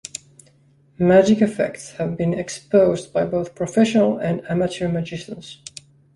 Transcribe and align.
Magic 0.97 1.43
effects 1.43 1.91
have 1.97 2.17
been 2.17 2.33
exposed 2.33 3.13
by 3.13 3.23
both 3.23 3.53
professional 3.53 4.17
and 4.17 4.41
amateur 4.49 4.87
magicians. 4.87 5.61